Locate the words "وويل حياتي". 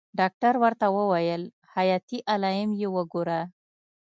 0.97-2.19